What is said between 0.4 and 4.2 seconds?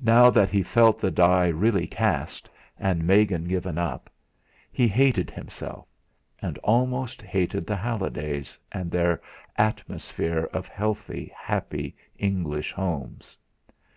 he felt the die really cast, and Megan given up,